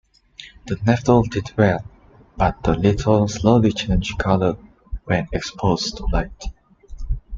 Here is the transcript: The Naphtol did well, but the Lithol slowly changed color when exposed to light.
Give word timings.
The 0.65 0.77
Naphtol 0.77 1.29
did 1.29 1.55
well, 1.55 1.85
but 2.35 2.63
the 2.63 2.73
Lithol 2.73 3.29
slowly 3.29 3.71
changed 3.71 4.17
color 4.17 4.57
when 5.05 5.27
exposed 5.31 5.97
to 5.97 6.05
light. 6.11 6.43